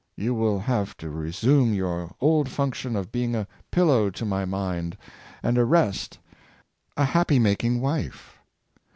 [0.15, 4.45] You will have to resume your old function of be ing I pillow to my
[4.45, 4.97] mind,
[5.43, 6.17] and a rest—
[6.97, 8.39] a happy making wife."